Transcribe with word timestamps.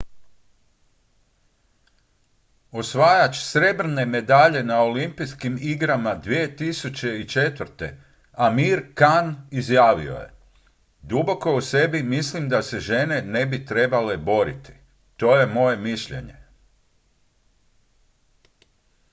"osvajač 2.71 3.35
srebrne 3.41 4.05
medalje 4.05 4.63
na 4.63 4.79
olimpijskim 4.83 5.57
igrama 5.61 6.21
2004. 6.23 7.91
amir 8.33 8.93
khan 8.93 9.47
izjavio 9.51 10.13
je: 10.13 10.29
"duboko 11.01 11.55
u 11.55 11.61
sebi 11.61 12.03
mislim 12.03 12.49
da 12.49 12.61
se 12.61 12.79
žene 12.79 13.21
ne 13.21 13.45
bi 13.45 13.65
trebale 13.65 14.17
boriti. 14.17 14.73
to 15.17 15.35
je 15.39 15.45
moje 15.45 15.77
mišljenje."" 15.77 16.35